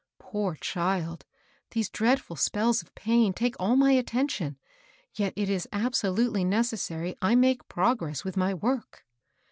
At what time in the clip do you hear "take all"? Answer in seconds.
3.33-3.75